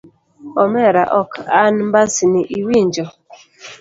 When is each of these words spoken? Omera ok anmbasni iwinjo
Omera 0.63 1.03
ok 1.21 1.31
anmbasni 1.63 2.41
iwinjo 2.57 3.05